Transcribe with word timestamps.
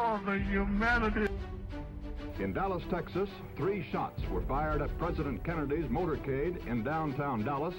Oh, 0.00 0.20
the 0.24 0.38
humanity. 0.38 1.26
In 2.38 2.52
Dallas, 2.52 2.84
Texas, 2.88 3.28
three 3.56 3.84
shots 3.90 4.22
were 4.30 4.42
fired 4.42 4.80
at 4.80 4.96
President 4.96 5.42
Kennedy's 5.42 5.86
motorcade 5.86 6.64
in 6.68 6.84
downtown 6.84 7.44
Dallas. 7.44 7.74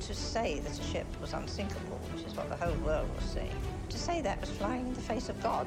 To 0.00 0.14
say 0.14 0.60
that 0.60 0.78
a 0.78 0.82
ship 0.82 1.06
was 1.20 1.34
unsinkable, 1.34 1.98
which 2.14 2.24
is 2.24 2.34
what 2.34 2.48
the 2.48 2.56
whole 2.56 2.74
world 2.86 3.06
was 3.14 3.24
saying, 3.24 3.52
to 3.90 3.98
say 3.98 4.22
that 4.22 4.40
was 4.40 4.48
flying 4.48 4.86
in 4.86 4.94
the 4.94 5.02
face 5.02 5.28
of 5.28 5.38
God. 5.42 5.66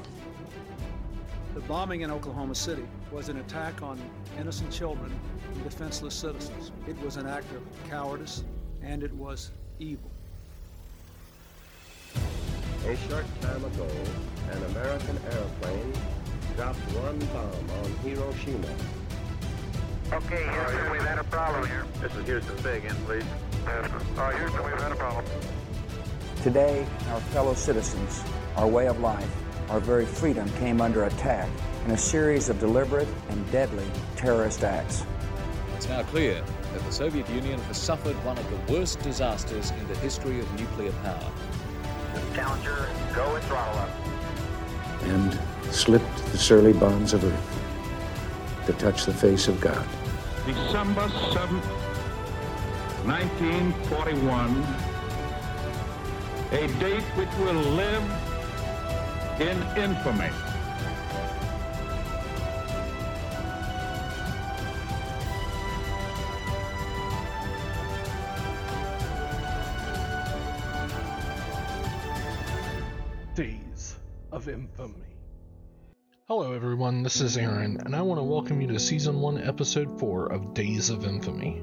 The 1.54 1.60
bombing 1.60 2.00
in 2.00 2.10
Oklahoma 2.10 2.56
City 2.56 2.84
was 3.12 3.28
an 3.28 3.36
attack 3.36 3.80
on 3.80 4.00
innocent 4.40 4.72
children 4.72 5.12
and 5.54 5.62
defenseless 5.62 6.16
citizens. 6.16 6.72
It 6.88 7.00
was 7.00 7.16
an 7.16 7.28
act 7.28 7.46
of 7.52 7.62
cowardice 7.88 8.42
and 8.82 9.04
it 9.04 9.12
was 9.12 9.52
evil. 9.78 10.10
A 12.84 12.96
short 13.08 13.24
time 13.40 13.64
ago, 13.64 13.88
an 14.50 14.62
American 14.64 15.16
airplane 15.30 15.92
dropped 16.56 16.80
one 16.96 17.16
bomb 17.26 17.70
on 17.78 17.92
Hiroshima. 18.02 18.74
Okay, 20.12 20.42
Houston, 20.42 20.90
we've 20.90 21.00
had 21.02 21.20
a 21.20 21.24
problem 21.24 21.64
here. 21.68 21.86
This 22.00 22.12
is 22.16 22.26
Houston. 22.26 22.58
Say 22.58 22.78
again, 22.78 22.96
please. 23.06 23.22
Uh, 23.68 24.30
Houston, 24.36 24.64
we've 24.64 24.80
had 24.80 24.90
a 24.90 24.96
problem. 24.96 25.24
Today, 26.42 26.84
our 27.10 27.20
fellow 27.20 27.54
citizens, 27.54 28.24
our 28.56 28.66
way 28.66 28.88
of 28.88 28.98
life, 28.98 29.30
our 29.70 29.78
very 29.78 30.04
freedom 30.04 30.50
came 30.58 30.80
under 30.80 31.04
attack 31.04 31.48
in 31.84 31.92
a 31.92 31.96
series 31.96 32.48
of 32.48 32.58
deliberate 32.58 33.08
and 33.28 33.48
deadly 33.52 33.86
terrorist 34.16 34.64
acts. 34.64 35.04
It's 35.76 35.88
now 35.88 36.02
clear 36.02 36.42
that 36.72 36.84
the 36.84 36.92
Soviet 36.92 37.28
Union 37.30 37.60
has 37.60 37.76
suffered 37.76 38.16
one 38.24 38.36
of 38.38 38.50
the 38.50 38.72
worst 38.72 39.00
disasters 39.02 39.70
in 39.70 39.86
the 39.86 39.96
history 39.98 40.40
of 40.40 40.60
nuclear 40.60 40.92
power. 41.04 41.32
Challenger, 42.34 42.88
go 43.14 43.34
and 43.34 43.44
throttle 43.44 43.78
up. 43.78 43.90
And 45.02 45.38
slipped 45.70 46.16
the 46.32 46.38
surly 46.38 46.72
bonds 46.72 47.12
of 47.12 47.24
earth 47.24 48.64
to 48.66 48.72
touch 48.74 49.04
the 49.04 49.12
face 49.12 49.48
of 49.48 49.60
God. 49.60 49.86
December 50.46 51.08
7th, 51.08 51.64
1941. 53.04 54.66
A 56.52 56.68
date 56.78 57.02
which 57.16 57.34
will 57.38 57.62
live 57.74 58.04
in 59.40 59.62
infamy. 59.76 60.30
Of 74.42 74.48
Infamy. 74.48 75.16
Hello, 76.26 76.52
everyone, 76.52 77.04
this 77.04 77.20
is 77.20 77.36
Aaron, 77.36 77.80
and 77.84 77.94
I 77.94 78.02
want 78.02 78.18
to 78.18 78.24
welcome 78.24 78.60
you 78.60 78.66
to 78.68 78.78
Season 78.80 79.20
1, 79.20 79.40
Episode 79.40 80.00
4 80.00 80.32
of 80.32 80.52
Days 80.52 80.90
of 80.90 81.06
Infamy. 81.06 81.62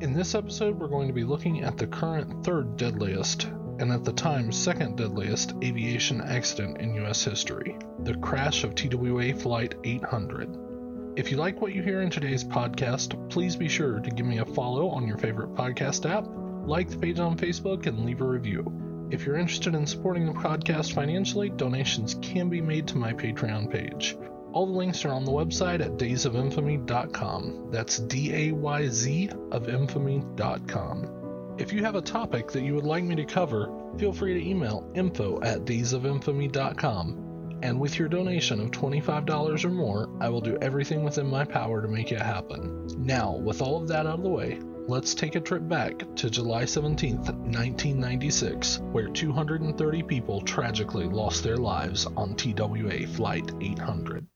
In 0.00 0.12
this 0.12 0.34
episode, 0.34 0.78
we're 0.78 0.88
going 0.88 1.08
to 1.08 1.14
be 1.14 1.24
looking 1.24 1.64
at 1.64 1.78
the 1.78 1.86
current 1.86 2.44
third 2.44 2.76
deadliest, 2.76 3.44
and 3.78 3.90
at 3.90 4.04
the 4.04 4.12
time 4.12 4.52
second 4.52 4.98
deadliest, 4.98 5.54
aviation 5.64 6.20
accident 6.20 6.82
in 6.82 6.94
U.S. 6.96 7.24
history 7.24 7.78
the 8.00 8.16
crash 8.18 8.62
of 8.62 8.74
TWA 8.74 9.32
Flight 9.32 9.76
800. 9.84 11.14
If 11.16 11.30
you 11.30 11.38
like 11.38 11.62
what 11.62 11.72
you 11.72 11.82
hear 11.82 12.02
in 12.02 12.10
today's 12.10 12.44
podcast, 12.44 13.30
please 13.30 13.56
be 13.56 13.68
sure 13.68 14.00
to 14.00 14.10
give 14.10 14.26
me 14.26 14.38
a 14.38 14.44
follow 14.44 14.90
on 14.90 15.08
your 15.08 15.16
favorite 15.16 15.54
podcast 15.54 16.08
app, 16.08 16.26
like 16.68 16.90
the 16.90 16.98
page 16.98 17.20
on 17.20 17.38
Facebook, 17.38 17.86
and 17.86 18.04
leave 18.04 18.20
a 18.20 18.28
review. 18.28 18.87
If 19.10 19.24
you're 19.24 19.38
interested 19.38 19.74
in 19.74 19.86
supporting 19.86 20.26
the 20.26 20.32
podcast 20.32 20.92
financially, 20.92 21.48
donations 21.48 22.16
can 22.20 22.50
be 22.50 22.60
made 22.60 22.86
to 22.88 22.98
my 22.98 23.14
Patreon 23.14 23.70
page. 23.70 24.18
All 24.52 24.66
the 24.66 24.72
links 24.72 25.04
are 25.06 25.12
on 25.12 25.24
the 25.24 25.32
website 25.32 25.80
at 25.80 25.96
daysofinfamy.com. 25.96 27.70
That's 27.70 27.98
D 28.00 28.34
A 28.34 28.52
Y 28.52 28.88
Z 28.88 29.30
of 29.50 29.68
infamy.com. 29.68 31.54
If 31.58 31.72
you 31.72 31.82
have 31.84 31.94
a 31.94 32.02
topic 32.02 32.52
that 32.52 32.62
you 32.62 32.74
would 32.74 32.84
like 32.84 33.04
me 33.04 33.14
to 33.16 33.24
cover, 33.24 33.72
feel 33.98 34.12
free 34.12 34.34
to 34.34 34.46
email 34.46 34.90
info 34.94 35.40
at 35.42 35.64
daysofinfamy.com. 35.64 37.24
And 37.62 37.80
with 37.80 37.98
your 37.98 38.08
donation 38.08 38.60
of 38.60 38.70
$25 38.70 39.64
or 39.64 39.70
more, 39.70 40.08
I 40.20 40.28
will 40.28 40.40
do 40.40 40.58
everything 40.60 41.02
within 41.02 41.26
my 41.26 41.44
power 41.44 41.82
to 41.82 41.88
make 41.88 42.12
it 42.12 42.20
happen. 42.20 42.86
Now, 42.98 43.34
with 43.36 43.62
all 43.62 43.80
of 43.80 43.88
that 43.88 44.06
out 44.06 44.18
of 44.18 44.22
the 44.22 44.28
way, 44.28 44.60
let's 44.88 45.14
take 45.14 45.34
a 45.34 45.40
trip 45.40 45.68
back 45.68 46.02
to 46.16 46.30
July 46.30 46.64
17, 46.64 47.18
1996, 47.18 48.78
where 48.90 49.06
230 49.08 50.02
people 50.02 50.40
tragically 50.40 51.04
lost 51.04 51.44
their 51.44 51.58
lives 51.58 52.06
on 52.16 52.34
TWA 52.34 53.06
Flight 53.06 53.52
800. 53.60 54.26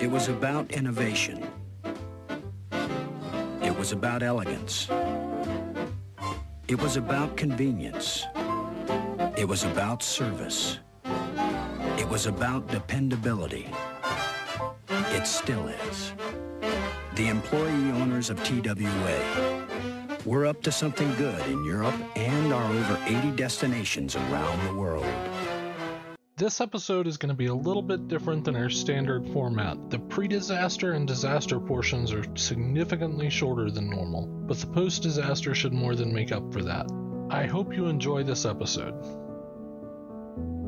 It 0.00 0.10
was 0.10 0.28
about 0.28 0.72
innovation. 0.72 1.46
It 3.60 3.76
was 3.76 3.92
about 3.92 4.22
elegance. 4.22 4.88
It 6.68 6.80
was 6.80 6.96
about 6.96 7.36
convenience. 7.36 8.24
It 9.36 9.46
was 9.46 9.64
about 9.64 10.02
service. 10.02 10.78
It 11.98 12.08
was 12.08 12.26
about 12.26 12.66
dependability. 12.68 13.68
It 14.88 15.26
still 15.26 15.68
is. 15.68 16.12
The 17.14 17.28
employee 17.28 17.90
owners 17.92 18.30
of 18.30 18.42
TWA. 18.42 19.66
We're 20.24 20.46
up 20.46 20.62
to 20.62 20.72
something 20.72 21.14
good 21.16 21.46
in 21.46 21.62
Europe 21.62 21.94
and 22.16 22.54
our 22.54 22.72
over 22.72 22.98
80 23.04 23.32
destinations 23.32 24.16
around 24.16 24.66
the 24.66 24.74
world. 24.74 25.04
This 26.38 26.62
episode 26.62 27.06
is 27.06 27.18
going 27.18 27.28
to 27.28 27.36
be 27.36 27.48
a 27.48 27.54
little 27.54 27.82
bit 27.82 28.08
different 28.08 28.44
than 28.44 28.56
our 28.56 28.70
standard 28.70 29.28
format. 29.28 29.90
The 29.90 29.98
pre 29.98 30.26
disaster 30.26 30.92
and 30.92 31.06
disaster 31.06 31.60
portions 31.60 32.14
are 32.14 32.24
significantly 32.34 33.28
shorter 33.28 33.70
than 33.70 33.90
normal, 33.90 34.26
but 34.26 34.56
the 34.56 34.68
post 34.68 35.02
disaster 35.02 35.54
should 35.54 35.74
more 35.74 35.94
than 35.94 36.14
make 36.14 36.32
up 36.32 36.50
for 36.50 36.62
that. 36.62 36.90
I 37.28 37.44
hope 37.44 37.76
you 37.76 37.88
enjoy 37.88 38.22
this 38.22 38.46
episode. 38.46 39.21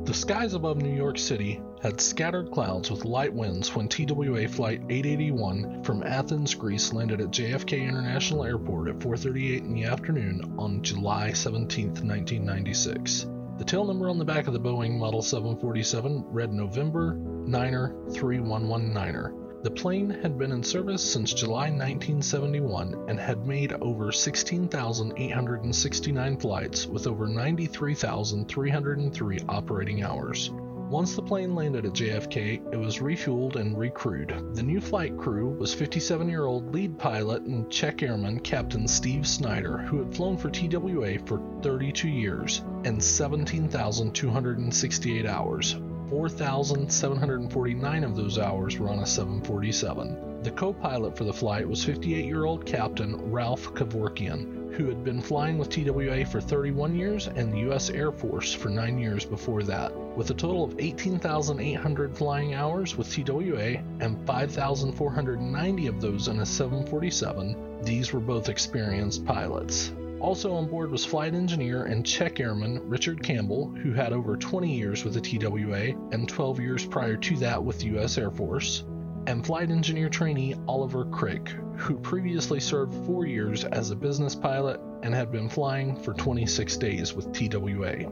The 0.04 0.12
skies 0.12 0.52
above 0.52 0.82
New 0.82 0.94
York 0.94 1.18
City 1.18 1.62
had 1.80 1.98
scattered 1.98 2.50
clouds 2.50 2.90
with 2.90 3.06
light 3.06 3.32
winds 3.32 3.74
when 3.74 3.88
TWA 3.88 4.46
Flight 4.48 4.82
881 4.90 5.82
from 5.82 6.02
Athens, 6.02 6.54
Greece 6.54 6.92
landed 6.92 7.22
at 7.22 7.30
JFK 7.30 7.88
International 7.88 8.44
Airport 8.44 8.88
at 8.88 8.98
4:38 8.98 9.64
in 9.64 9.72
the 9.72 9.84
afternoon 9.84 10.54
on 10.58 10.82
July 10.82 11.32
17, 11.32 11.86
1996. 11.86 13.26
The 13.56 13.64
tail 13.64 13.86
number 13.86 14.10
on 14.10 14.18
the 14.18 14.26
back 14.26 14.46
of 14.46 14.52
the 14.52 14.60
Boeing 14.60 14.98
Model 14.98 15.22
747 15.22 16.26
read 16.28 16.52
November 16.52 17.14
Niner 17.46 17.94
3119er. 18.08 19.43
The 19.64 19.70
plane 19.70 20.10
had 20.10 20.36
been 20.36 20.52
in 20.52 20.62
service 20.62 21.02
since 21.02 21.32
July 21.32 21.70
1971 21.70 23.06
and 23.08 23.18
had 23.18 23.46
made 23.46 23.72
over 23.72 24.12
16,869 24.12 26.36
flights 26.36 26.86
with 26.86 27.06
over 27.06 27.26
93,303 27.26 29.38
operating 29.48 30.02
hours. 30.02 30.50
Once 30.90 31.16
the 31.16 31.22
plane 31.22 31.54
landed 31.54 31.86
at 31.86 31.94
JFK, 31.94 32.74
it 32.74 32.76
was 32.76 32.98
refueled 32.98 33.56
and 33.56 33.78
recrewed. 33.78 34.54
The 34.54 34.62
new 34.62 34.82
flight 34.82 35.16
crew 35.16 35.56
was 35.58 35.72
57 35.72 36.28
year 36.28 36.44
old 36.44 36.74
lead 36.74 36.98
pilot 36.98 37.44
and 37.44 37.70
check 37.70 38.02
airman 38.02 38.40
Captain 38.40 38.86
Steve 38.86 39.26
Snyder, 39.26 39.78
who 39.78 39.96
had 39.96 40.14
flown 40.14 40.36
for 40.36 40.50
TWA 40.50 41.20
for 41.24 41.40
32 41.62 42.06
years 42.06 42.60
and 42.84 43.02
17,268 43.02 45.24
hours. 45.24 45.76
4,749 46.10 48.04
of 48.04 48.16
those 48.16 48.38
hours 48.38 48.78
were 48.78 48.88
on 48.88 49.00
a 49.00 49.06
747. 49.06 50.42
The 50.42 50.50
co 50.50 50.72
pilot 50.72 51.16
for 51.16 51.24
the 51.24 51.32
flight 51.32 51.66
was 51.68 51.82
58 51.82 52.26
year 52.26 52.44
old 52.44 52.66
Captain 52.66 53.16
Ralph 53.30 53.72
Kevorkian, 53.74 54.74
who 54.74 54.86
had 54.86 55.02
been 55.02 55.22
flying 55.22 55.56
with 55.56 55.70
TWA 55.70 56.26
for 56.26 56.40
31 56.40 56.94
years 56.94 57.28
and 57.28 57.52
the 57.52 57.60
U.S. 57.60 57.88
Air 57.88 58.12
Force 58.12 58.52
for 58.52 58.68
9 58.68 58.98
years 58.98 59.24
before 59.24 59.62
that. 59.62 59.94
With 60.16 60.30
a 60.30 60.34
total 60.34 60.64
of 60.64 60.78
18,800 60.78 62.16
flying 62.16 62.54
hours 62.54 62.96
with 62.96 63.10
TWA 63.10 63.82
and 64.00 64.26
5,490 64.26 65.86
of 65.86 66.00
those 66.00 66.28
in 66.28 66.40
a 66.40 66.46
747, 66.46 67.82
these 67.82 68.12
were 68.12 68.20
both 68.20 68.48
experienced 68.48 69.24
pilots. 69.24 69.92
Also 70.24 70.54
on 70.54 70.66
board 70.66 70.90
was 70.90 71.04
flight 71.04 71.34
engineer 71.34 71.84
and 71.84 72.06
check 72.06 72.40
airman 72.40 72.80
Richard 72.88 73.22
Campbell, 73.22 73.68
who 73.82 73.92
had 73.92 74.14
over 74.14 74.38
20 74.38 74.74
years 74.74 75.04
with 75.04 75.12
the 75.12 75.20
TWA 75.20 75.94
and 76.12 76.26
12 76.26 76.60
years 76.60 76.86
prior 76.86 77.14
to 77.18 77.36
that 77.36 77.62
with 77.62 77.78
the 77.78 77.88
U.S. 77.88 78.16
Air 78.16 78.30
Force, 78.30 78.84
and 79.26 79.44
flight 79.44 79.70
engineer 79.70 80.08
trainee 80.08 80.54
Oliver 80.66 81.04
Krick, 81.04 81.48
who 81.78 81.98
previously 81.98 82.58
served 82.58 82.94
four 83.04 83.26
years 83.26 83.64
as 83.66 83.90
a 83.90 83.96
business 83.96 84.34
pilot 84.34 84.80
and 85.02 85.14
had 85.14 85.30
been 85.30 85.50
flying 85.50 85.94
for 85.94 86.14
26 86.14 86.78
days 86.78 87.12
with 87.12 87.30
TWA. 87.34 88.10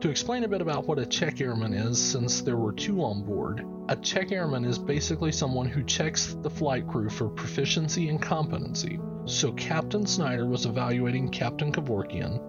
To 0.00 0.10
explain 0.10 0.44
a 0.44 0.48
bit 0.48 0.60
about 0.60 0.86
what 0.86 0.98
a 0.98 1.06
check 1.06 1.40
airman 1.40 1.72
is, 1.72 1.98
since 1.98 2.42
there 2.42 2.58
were 2.58 2.72
two 2.72 3.02
on 3.02 3.22
board, 3.22 3.64
a 3.88 3.96
check 3.96 4.30
airman 4.30 4.66
is 4.66 4.78
basically 4.78 5.32
someone 5.32 5.66
who 5.66 5.82
checks 5.82 6.36
the 6.42 6.50
flight 6.50 6.86
crew 6.86 7.08
for 7.08 7.30
proficiency 7.30 8.10
and 8.10 8.20
competency. 8.20 9.00
So 9.24 9.52
Captain 9.52 10.04
Snyder 10.04 10.44
was 10.44 10.66
evaluating 10.66 11.30
Captain 11.30 11.72
Kevorkian, 11.72 12.42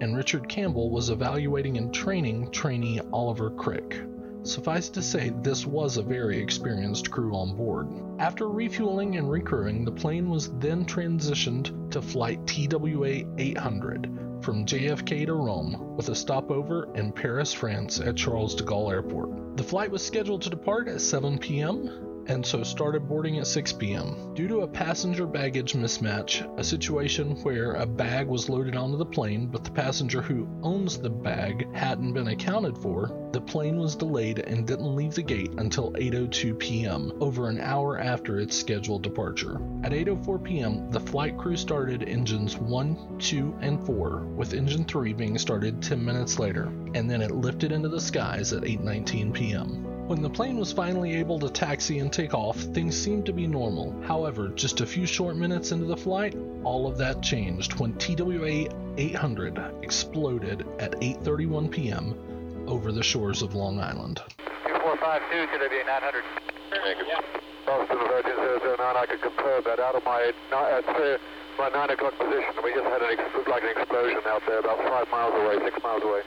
and 0.00 0.16
Richard 0.16 0.48
Campbell 0.48 0.90
was 0.90 1.10
evaluating 1.10 1.76
and 1.76 1.92
training 1.92 2.50
trainee 2.52 3.00
Oliver 3.12 3.50
Krick. 3.50 4.10
Suffice 4.46 4.88
to 4.88 5.02
say, 5.02 5.30
this 5.42 5.66
was 5.66 5.98
a 5.98 6.02
very 6.02 6.38
experienced 6.38 7.10
crew 7.10 7.34
on 7.34 7.54
board. 7.54 7.88
After 8.18 8.48
refueling 8.48 9.16
and 9.16 9.30
recrewing, 9.30 9.84
the 9.84 9.92
plane 9.92 10.30
was 10.30 10.52
then 10.58 10.86
transitioned 10.86 11.90
to 11.90 12.00
flight 12.00 12.46
TWA 12.46 13.24
800 13.36 14.33
from 14.44 14.66
JFK 14.66 15.24
to 15.24 15.32
Rome, 15.32 15.96
with 15.96 16.10
a 16.10 16.14
stopover 16.14 16.94
in 16.94 17.12
Paris, 17.12 17.54
France 17.54 17.98
at 17.98 18.14
Charles 18.14 18.54
de 18.54 18.62
Gaulle 18.62 18.92
Airport. 18.92 19.56
The 19.56 19.64
flight 19.64 19.90
was 19.90 20.04
scheduled 20.04 20.42
to 20.42 20.50
depart 20.50 20.86
at 20.86 21.00
7 21.00 21.38
p.m 21.38 22.13
and 22.26 22.44
so 22.44 22.62
started 22.62 23.08
boarding 23.08 23.38
at 23.38 23.46
6 23.46 23.72
p.m. 23.74 24.34
Due 24.34 24.48
to 24.48 24.60
a 24.60 24.68
passenger 24.68 25.26
baggage 25.26 25.74
mismatch, 25.74 26.42
a 26.58 26.64
situation 26.64 27.36
where 27.42 27.72
a 27.72 27.86
bag 27.86 28.26
was 28.26 28.48
loaded 28.48 28.76
onto 28.76 28.96
the 28.96 29.04
plane 29.04 29.46
but 29.46 29.64
the 29.64 29.70
passenger 29.70 30.22
who 30.22 30.48
owns 30.62 30.98
the 30.98 31.10
bag 31.10 31.72
hadn't 31.74 32.12
been 32.12 32.28
accounted 32.28 32.76
for, 32.78 33.28
the 33.32 33.40
plane 33.40 33.78
was 33.78 33.96
delayed 33.96 34.38
and 34.38 34.66
didn't 34.66 34.94
leave 34.94 35.14
the 35.14 35.22
gate 35.22 35.50
until 35.58 35.92
8:02 35.92 36.58
p.m., 36.58 37.12
over 37.20 37.48
an 37.48 37.60
hour 37.60 37.98
after 37.98 38.38
its 38.38 38.56
scheduled 38.56 39.02
departure. 39.02 39.60
At 39.82 39.92
8:04 39.92 40.44
p.m., 40.44 40.90
the 40.90 41.00
flight 41.00 41.36
crew 41.36 41.56
started 41.56 42.04
engines 42.04 42.56
1, 42.56 43.18
2, 43.18 43.58
and 43.60 43.84
4, 43.84 44.26
with 44.36 44.54
engine 44.54 44.84
3 44.84 45.12
being 45.14 45.36
started 45.36 45.82
10 45.82 46.04
minutes 46.04 46.38
later, 46.38 46.66
and 46.94 47.10
then 47.10 47.20
it 47.20 47.32
lifted 47.32 47.72
into 47.72 47.88
the 47.88 48.00
skies 48.00 48.52
at 48.52 48.62
8:19 48.62 49.34
p.m. 49.34 49.83
When 50.14 50.22
the 50.22 50.30
plane 50.30 50.58
was 50.58 50.70
finally 50.72 51.16
able 51.16 51.40
to 51.40 51.50
taxi 51.50 51.98
and 51.98 52.12
take 52.12 52.34
off, 52.34 52.56
things 52.56 52.96
seemed 52.96 53.26
to 53.26 53.32
be 53.32 53.48
normal. 53.48 54.00
However, 54.06 54.46
just 54.46 54.80
a 54.80 54.86
few 54.86 55.06
short 55.06 55.34
minutes 55.34 55.72
into 55.72 55.86
the 55.86 55.96
flight, 55.96 56.36
all 56.62 56.86
of 56.86 56.96
that 56.98 57.20
changed 57.20 57.80
when 57.80 57.94
TWA 57.98 58.70
800 58.96 59.58
exploded 59.82 60.68
at 60.78 60.92
8:31 61.00 61.68
p.m. 61.68 62.14
over 62.68 62.92
the 62.92 63.02
shores 63.02 63.42
of 63.42 63.56
Long 63.56 63.80
Island. 63.80 64.22
2452 64.62 65.50
TWA 65.50 65.82
900. 65.82 66.22
Thank 66.70 66.98
you. 67.02 67.18
Boston 67.66 67.98
Virgin 68.06 68.38
009, 68.38 68.78
I 68.78 69.06
can 69.10 69.18
confirm 69.18 69.64
that 69.66 69.80
out 69.80 69.96
of 69.96 70.04
my, 70.04 70.30
my 71.58 71.68
9 71.74 71.90
o'clock 71.90 72.14
position, 72.22 72.54
we 72.62 72.70
just 72.70 72.86
had 72.86 73.02
an 73.02 73.18
ex- 73.18 73.48
like 73.50 73.64
an 73.64 73.70
explosion 73.82 74.22
out 74.28 74.42
there 74.46 74.60
about 74.60 74.78
5 74.78 75.10
miles 75.10 75.34
away, 75.42 75.58
6 75.58 75.82
miles 75.82 76.04
away. 76.04 76.22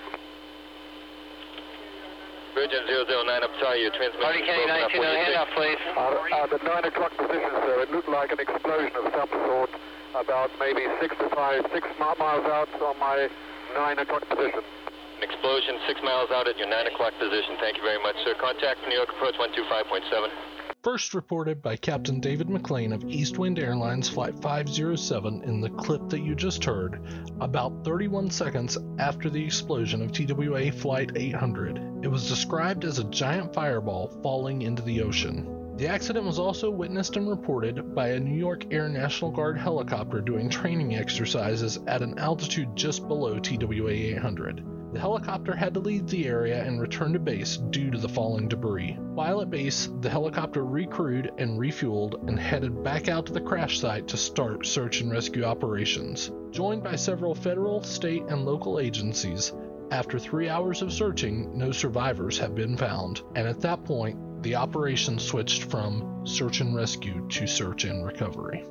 Virgin 2.57 2.89
009 2.89 3.45
up, 3.45 3.53
sorry, 3.61 3.85
your 3.85 3.93
transmission. 3.93 4.25
RDK 4.33 4.49
19 4.49 4.97
hand 4.97 5.37
off, 5.37 5.53
please. 5.53 5.77
Uh, 5.93 6.09
uh, 6.41 6.49
the 6.49 6.57
9 6.65 6.89
o'clock 6.89 7.13
position, 7.13 7.53
sir, 7.61 7.85
it 7.85 7.93
looked 7.93 8.09
like 8.09 8.33
an 8.33 8.41
explosion 8.41 8.97
of 8.97 9.13
some 9.13 9.29
sort 9.45 9.69
about 10.17 10.49
maybe 10.57 10.81
6 10.97 11.05
to 11.21 11.29
5, 11.37 11.69
6 11.69 11.85
miles 12.01 12.45
out 12.49 12.65
on 12.81 12.97
my 12.97 13.29
9 13.77 14.01
o'clock 14.01 14.25
position. 14.25 14.65
An 14.65 15.29
explosion 15.29 15.77
6 15.85 16.01
miles 16.01 16.33
out 16.33 16.49
at 16.49 16.57
your 16.57 16.65
9 16.65 16.73
o'clock 16.97 17.13
position. 17.21 17.61
Thank 17.61 17.77
you 17.77 17.85
very 17.85 18.01
much, 18.01 18.17
sir. 18.25 18.33
Contact 18.41 18.81
New 18.89 18.97
York 18.97 19.13
approach 19.13 19.37
125.7 19.37 20.56
first 20.83 21.13
reported 21.13 21.61
by 21.61 21.75
Captain 21.75 22.19
David 22.19 22.47
McClaine 22.47 22.93
of 22.93 23.03
Eastwind 23.09 23.59
Airlines 23.59 24.09
Flight 24.09 24.37
507 24.39 25.43
in 25.43 25.59
the 25.59 25.69
clip 25.71 26.09
that 26.09 26.21
you 26.21 26.35
just 26.35 26.63
heard, 26.63 27.01
about 27.39 27.83
31 27.83 28.29
seconds 28.29 28.77
after 28.99 29.29
the 29.29 29.43
explosion 29.43 30.01
of 30.01 30.11
TWA 30.11 30.71
Flight 30.71 31.11
800. 31.15 32.03
It 32.03 32.07
was 32.07 32.29
described 32.29 32.85
as 32.85 32.99
a 32.99 33.05
giant 33.05 33.53
fireball 33.53 34.07
falling 34.21 34.61
into 34.61 34.81
the 34.83 35.01
ocean. 35.01 35.75
The 35.77 35.87
accident 35.87 36.25
was 36.25 36.39
also 36.39 36.69
witnessed 36.69 37.17
and 37.17 37.29
reported 37.29 37.93
by 37.93 38.09
a 38.09 38.19
New 38.19 38.37
York 38.37 38.71
Air 38.73 38.89
National 38.89 39.31
Guard 39.31 39.57
helicopter 39.57 40.21
doing 40.21 40.49
training 40.49 40.95
exercises 40.95 41.79
at 41.87 42.01
an 42.01 42.17
altitude 42.17 42.75
just 42.75 43.07
below 43.07 43.39
TWA 43.39 43.89
800. 43.89 44.76
The 44.93 44.99
helicopter 44.99 45.55
had 45.55 45.73
to 45.73 45.79
leave 45.79 46.07
the 46.07 46.27
area 46.27 46.63
and 46.63 46.79
return 46.79 47.13
to 47.13 47.19
base 47.19 47.57
due 47.57 47.91
to 47.91 47.97
the 47.97 48.07
falling 48.07 48.47
debris. 48.47 48.97
While 49.13 49.41
at 49.41 49.49
base, 49.49 49.89
the 50.01 50.09
helicopter 50.09 50.63
recrewed 50.65 51.31
and 51.37 51.59
refueled 51.59 52.27
and 52.27 52.39
headed 52.39 52.83
back 52.83 53.09
out 53.09 53.25
to 53.25 53.33
the 53.33 53.41
crash 53.41 53.79
site 53.79 54.07
to 54.07 54.17
start 54.17 54.65
search 54.65 55.01
and 55.01 55.11
rescue 55.11 55.43
operations. 55.43 56.31
Joined 56.51 56.83
by 56.83 56.95
several 56.95 57.35
federal, 57.35 57.83
state, 57.83 58.23
and 58.29 58.45
local 58.45 58.79
agencies, 58.79 59.53
after 59.91 60.19
three 60.19 60.49
hours 60.49 60.81
of 60.81 60.91
searching, 60.91 61.57
no 61.57 61.71
survivors 61.71 62.37
have 62.39 62.55
been 62.55 62.75
found, 62.75 63.21
and 63.35 63.47
at 63.47 63.61
that 63.61 63.85
point, 63.85 64.43
the 64.43 64.55
operation 64.55 65.17
switched 65.17 65.63
from 65.63 66.25
search 66.25 66.61
and 66.61 66.75
rescue 66.75 67.25
to 67.29 67.47
search 67.47 67.85
and 67.85 68.05
recovery. 68.05 68.65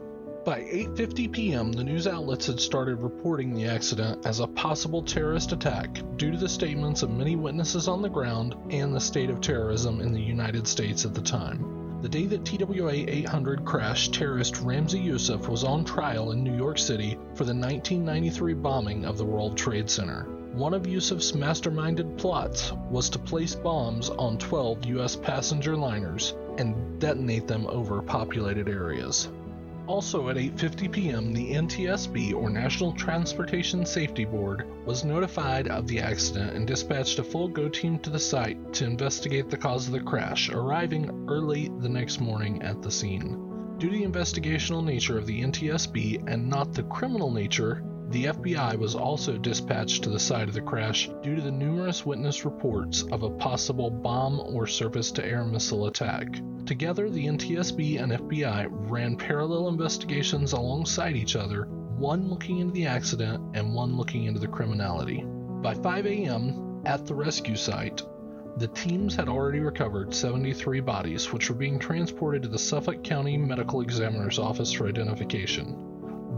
By 0.47 0.61
8:50 0.61 1.33
p.m., 1.33 1.73
the 1.73 1.83
news 1.83 2.07
outlets 2.07 2.47
had 2.47 2.61
started 2.61 3.03
reporting 3.03 3.53
the 3.53 3.67
accident 3.67 4.25
as 4.25 4.39
a 4.39 4.47
possible 4.47 5.03
terrorist 5.03 5.51
attack 5.51 5.99
due 6.17 6.31
to 6.31 6.39
the 6.39 6.49
statements 6.49 7.03
of 7.03 7.11
many 7.11 7.35
witnesses 7.35 7.89
on 7.89 8.01
the 8.01 8.09
ground 8.09 8.55
and 8.71 8.95
the 8.95 9.01
state 9.01 9.29
of 9.29 9.41
terrorism 9.41 10.01
in 10.01 10.13
the 10.13 10.23
United 10.23 10.69
States 10.69 11.05
at 11.05 11.15
the 11.15 11.21
time. 11.21 11.99
The 12.01 12.09
day 12.09 12.27
that 12.27 12.45
TWA 12.45 12.93
800 12.93 13.65
crashed, 13.65 14.15
terrorist 14.15 14.55
Ramzi 14.65 15.03
Youssef 15.03 15.49
was 15.49 15.65
on 15.65 15.85
trial 15.85 16.31
in 16.31 16.45
New 16.45 16.57
York 16.57 16.79
City 16.79 17.19
for 17.35 17.43
the 17.43 17.53
1993 17.53 18.55
bombing 18.55 19.05
of 19.05 19.19
the 19.19 19.25
World 19.25 19.57
Trade 19.57 19.91
Center. 19.91 20.29
One 20.53 20.75
of 20.75 20.87
Youssef's 20.87 21.33
masterminded 21.33 22.19
plots 22.19 22.73
was 22.89 23.11
to 23.11 23.19
place 23.19 23.57
bombs 23.57 24.11
on 24.11 24.39
12 24.39 24.85
U.S. 24.85 25.17
passenger 25.17 25.77
liners 25.77 26.37
and 26.57 27.01
detonate 27.01 27.49
them 27.49 27.67
over 27.67 28.01
populated 28.01 28.69
areas. 28.69 29.29
Also 29.87 30.29
at 30.31 30.37
8:50 30.37 30.91
p.m., 30.91 31.33
the 31.33 31.53
NTSB 31.53 32.35
or 32.35 32.51
National 32.51 32.93
Transportation 32.93 33.87
Safety 33.87 34.25
Board 34.25 34.67
was 34.85 35.05
notified 35.05 35.69
of 35.69 35.87
the 35.87 36.01
accident 36.01 36.55
and 36.55 36.67
dispatched 36.67 37.21
a 37.21 37.25
full 37.25 37.47
go 37.47 37.69
team 37.69 37.99
to 38.01 38.11
the 38.11 38.19
site 38.19 38.73
to 38.75 38.85
investigate 38.85 39.49
the 39.49 39.57
cause 39.57 39.87
of 39.87 39.93
the 39.93 40.01
crash, 40.01 40.51
arriving 40.51 41.27
early 41.29 41.71
the 41.79 41.89
next 41.89 42.21
morning 42.21 42.61
at 42.63 42.83
the 42.83 42.91
scene. 42.91 43.43
Due 43.79 43.91
to 43.91 43.97
the 43.99 44.05
investigational 44.05 44.83
nature 44.83 45.19
of 45.19 45.27
the 45.27 45.41
NTSB 45.41 46.27
and 46.27 46.49
not 46.49 46.73
the 46.73 46.83
criminal 46.85 47.31
nature, 47.31 47.85
the 48.11 48.27
FBI 48.27 48.79
was 48.79 48.95
also 48.95 49.37
dispatched 49.37 50.05
to 50.05 50.11
the 50.11 50.21
site 50.21 50.49
of 50.49 50.55
the 50.55 50.61
crash 50.61 51.11
due 51.23 51.35
to 51.35 51.43
the 51.43 51.51
numerous 51.51 52.07
witness 52.07 52.45
reports 52.45 53.03
of 53.11 53.25
a 53.25 53.31
possible 53.31 53.91
bomb 53.91 54.39
or 54.41 54.67
surface 54.67 55.11
to 55.13 55.27
air 55.27 55.45
missile 55.45 55.87
attack. 55.87 56.29
Together, 56.67 57.11
the 57.11 57.27
NTSB 57.27 58.01
and 58.01 58.13
FBI 58.13 58.69
ran 58.71 59.17
parallel 59.17 59.69
investigations 59.69 60.53
alongside 60.53 61.17
each 61.17 61.35
other, 61.35 61.65
one 61.65 62.29
looking 62.29 62.59
into 62.59 62.75
the 62.75 62.87
accident 62.87 63.43
and 63.55 63.75
one 63.75 63.97
looking 63.97 64.25
into 64.25 64.41
the 64.41 64.47
criminality. 64.47 65.25
By 65.27 65.75
5 65.75 66.07
a.m., 66.07 66.83
at 66.85 67.07
the 67.07 67.15
rescue 67.15 67.57
site, 67.57 68.03
the 68.59 68.69
teams 68.69 69.17
had 69.17 69.29
already 69.29 69.61
recovered 69.61 70.15
73 70.15 70.81
bodies, 70.81 71.33
which 71.33 71.51
were 71.51 71.57
being 71.57 71.79
transported 71.79 72.43
to 72.43 72.49
the 72.49 72.59
Suffolk 72.59 73.03
County 73.03 73.37
Medical 73.37 73.81
Examiner's 73.81 74.39
Office 74.39 74.73
for 74.73 74.87
identification. 74.87 75.86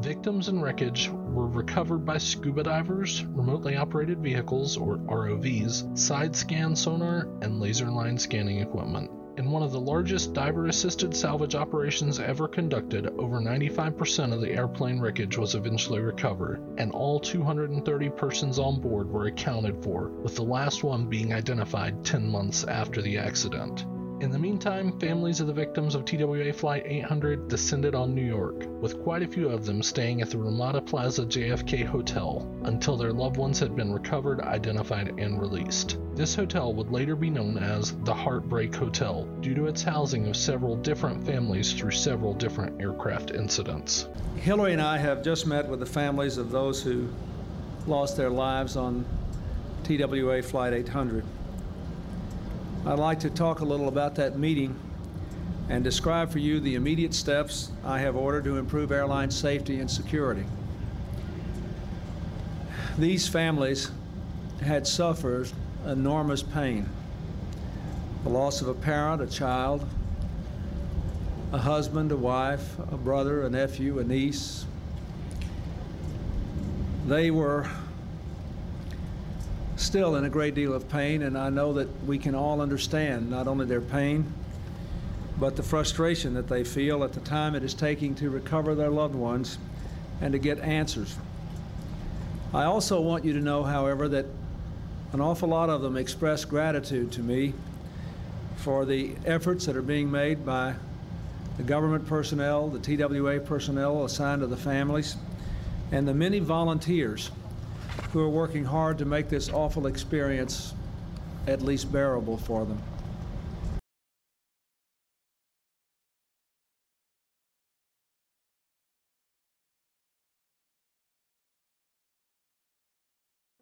Victims 0.01 0.47
and 0.47 0.63
wreckage 0.63 1.11
were 1.11 1.49
recovered 1.49 2.05
by 2.05 2.19
scuba 2.19 2.63
divers, 2.63 3.25
remotely 3.25 3.77
operated 3.77 4.23
vehicles, 4.23 4.77
or 4.77 4.99
ROVs, 4.99 5.99
side 5.99 6.37
scan 6.37 6.77
sonar, 6.77 7.29
and 7.43 7.59
laser 7.59 7.91
line 7.91 8.17
scanning 8.17 8.61
equipment. 8.61 9.11
In 9.39 9.51
one 9.51 9.65
of 9.65 9.73
the 9.73 9.81
largest 9.81 10.33
diver 10.35 10.67
assisted 10.67 11.17
salvage 11.17 11.57
operations 11.57 12.21
ever 12.21 12.47
conducted, 12.47 13.09
over 13.19 13.41
95% 13.41 14.33
of 14.33 14.41
the 14.41 14.53
airplane 14.53 15.01
wreckage 15.01 15.37
was 15.37 15.57
eventually 15.57 16.01
recovered, 16.01 16.61
and 16.79 16.93
all 16.93 17.19
230 17.19 18.11
persons 18.11 18.61
on 18.61 18.81
board 18.81 19.11
were 19.11 19.27
accounted 19.27 19.83
for, 19.83 20.11
with 20.23 20.37
the 20.37 20.43
last 20.43 20.85
one 20.85 21.09
being 21.09 21.33
identified 21.33 22.05
10 22.05 22.29
months 22.29 22.63
after 22.63 23.03
the 23.03 23.19
accident. 23.19 23.85
In 24.21 24.33
the 24.33 24.39
meantime, 24.39 24.99
families 24.99 25.41
of 25.41 25.47
the 25.47 25.53
victims 25.53 25.95
of 25.95 26.05
TWA 26.05 26.53
Flight 26.53 26.83
800 26.85 27.47
descended 27.47 27.95
on 27.95 28.17
New 28.17 28.25
York, 28.25 28.67
with 28.81 29.01
quite 29.05 29.23
a 29.23 29.29
few 29.29 29.49
of 29.49 29.65
them 29.65 29.81
staying 29.81 30.23
at 30.23 30.31
the 30.31 30.39
Ramada 30.39 30.81
Plaza 30.81 31.25
JFK 31.25 31.87
Hotel 31.87 32.45
until 32.65 32.97
their 32.97 33.13
loved 33.13 33.37
ones 33.37 33.61
had 33.61 33.77
been 33.77 33.93
recovered, 33.93 34.41
identified, 34.41 35.15
and 35.21 35.41
released. 35.41 35.99
This 36.17 36.35
hotel 36.35 36.75
would 36.75 36.91
later 36.91 37.15
be 37.15 37.31
known 37.31 37.59
as 37.59 37.95
the 37.99 38.13
Heartbreak 38.13 38.75
Hotel 38.75 39.23
due 39.41 39.55
to 39.55 39.67
its 39.67 39.85
housing 39.85 40.27
of 40.27 40.37
several 40.37 40.75
different 40.75 41.25
families 41.25 41.73
through 41.73 41.93
several 41.93 42.35
different 42.35 42.83
aircraft 42.83 43.31
incidents. 43.31 44.09
Hillary 44.35 44.73
and 44.73 44.83
I 44.83 44.99
have 44.99 45.23
just 45.23 45.47
met 45.47 45.69
with 45.69 45.79
the 45.79 45.87
families 45.87 46.39
of 46.39 46.51
those 46.51 46.83
who 46.83 47.09
lost 47.87 48.17
their 48.17 48.31
lives 48.31 48.77
on 48.77 49.05
TWA 49.85 50.43
Flight 50.43 50.73
800. 50.73 51.25
I'd 52.89 52.99
like 52.99 53.21
to 53.21 53.29
talk 53.29 53.61
a 53.61 53.67
little 53.67 53.89
about 53.89 54.15
that 54.15 54.39
meeting 54.39 54.75
and 55.69 55.85
describe 55.85 56.31
for 56.31 56.39
you 56.39 56.59
the 56.59 56.75
immediate 56.75 57.13
steps 57.13 57.71
I 57.85 57.99
have 57.99 58.17
ordered 58.17 58.45
to 58.45 58.57
improve 58.57 58.93
airline 58.93 59.31
safety 59.31 59.81
and 59.81 59.91
security. 59.91 60.47
These 62.97 63.29
families 63.29 63.91
had 64.63 64.87
suffered 64.87 65.51
enormous 65.85 66.43
pain 66.43 66.89
the 68.25 68.31
loss 68.31 68.63
of 68.63 68.69
a 68.69 68.75
parent, 68.75 69.21
a 69.21 69.27
child, 69.27 69.87
a 71.53 71.59
husband, 71.59 72.11
a 72.11 72.17
wife, 72.17 72.79
a 72.91 72.97
brother, 72.97 73.43
a 73.43 73.51
nephew, 73.51 73.99
a 73.99 74.05
niece. 74.05 74.65
They 77.07 77.31
were 77.31 77.69
still 79.79 80.17
in 80.17 80.25
a 80.25 80.29
great 80.29 80.55
deal 80.55 80.75
of 80.75 80.89
pain, 80.89 81.23
and 81.23 81.39
I 81.39 81.51
know 81.51 81.73
that 81.75 81.89
we 82.05 82.19
can 82.19 82.35
all 82.35 82.61
understand 82.61 83.31
not 83.31 83.47
only 83.47 83.67
their 83.67 83.81
pain, 83.81 84.33
but 85.39 85.57
the 85.57 85.63
frustration 85.63 86.35
that 86.35 86.49
they 86.49 86.65
feel 86.65 87.05
at 87.05 87.13
the 87.13 87.21
time 87.21 87.55
it 87.55 87.63
is 87.63 87.75
taking 87.75 88.15
to 88.17 88.29
recover 88.29 88.75
their 88.75 88.91
loved 88.91 89.15
ones 89.15 89.59
and 90.21 90.33
to 90.33 90.39
get 90.39 90.59
answers. 90.59 91.17
I 92.53 92.65
also 92.65 93.01
want 93.01 93.25
you 93.25 93.33
to 93.35 93.41
know, 93.41 93.63
however, 93.63 94.09
that 94.09 94.27
an 95.13 95.21
awful 95.21 95.49
lot 95.49 95.71
of 95.71 95.81
them 95.81 95.97
express 95.97 96.45
gratitude 96.45 97.13
to 97.13 97.21
me 97.21 97.55
for 98.57 98.85
the 98.85 99.13
efforts 99.25 99.67
that 99.67 99.77
are 99.77 99.83
being 99.83 100.11
made 100.11 100.45
by 100.45 100.75
the 101.57 101.63
government 101.63 102.07
personnel, 102.07 102.69
the 102.69 102.79
TWA 102.79 103.41
personnel 103.41 104.05
assigned 104.05 104.41
to 104.41 104.47
the 104.47 104.57
families, 104.57 105.17
and 105.93 106.07
the 106.07 106.15
many 106.15 106.41
volunteers 106.41 107.31
who 108.13 108.21
are 108.21 108.29
working 108.29 108.65
hard 108.65 108.99
to 108.99 109.05
make 109.05 109.29
this 109.29 109.49
awful 109.51 109.87
experience 109.87 110.75
at 111.47 111.63
least 111.63 111.91
bearable 111.93 112.37
for 112.37 112.65
them. 112.65 112.81